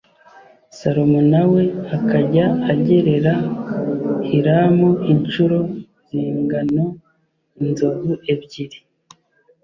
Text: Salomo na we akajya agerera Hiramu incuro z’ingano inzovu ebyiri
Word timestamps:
Salomo 0.77 1.19
na 1.31 1.41
we 1.51 1.61
akajya 1.97 2.45
agerera 2.71 3.33
Hiramu 4.27 4.89
incuro 5.11 5.57
z’ingano 6.07 6.85
inzovu 7.61 8.11
ebyiri 8.33 8.79